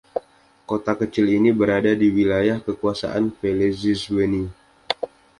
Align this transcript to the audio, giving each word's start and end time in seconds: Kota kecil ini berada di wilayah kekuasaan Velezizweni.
Kota 0.69 0.91
kecil 0.99 1.27
ini 1.37 1.51
berada 1.59 1.91
di 2.01 2.07
wilayah 2.17 2.57
kekuasaan 2.65 3.23
Velezizweni. 3.39 4.43